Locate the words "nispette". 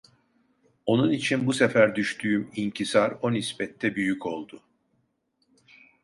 3.33-3.95